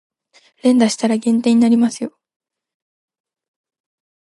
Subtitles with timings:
[0.63, 2.17] 連打したら減点になりますよ